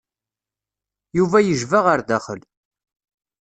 [1.17, 2.41] Yuba yejba ɣer daxel.